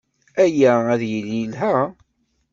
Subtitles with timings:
[0.43, 1.73] Aya ad yili yelha.